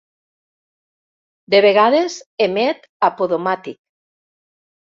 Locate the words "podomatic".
3.21-3.81